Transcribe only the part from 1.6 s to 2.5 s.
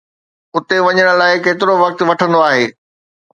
وقت وٺندو